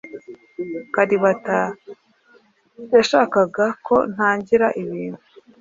[0.93, 1.59] Kalibata
[2.93, 5.21] yashakaga ko ntangira ibintu.